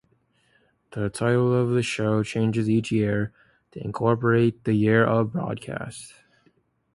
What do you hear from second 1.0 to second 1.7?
title of